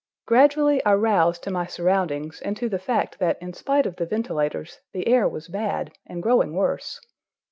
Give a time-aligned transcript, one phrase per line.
[0.25, 4.07] Gradually I roused to my surroundings, and to the fact that in spite of the
[4.07, 6.99] ventilators, the air was bad and growing worse.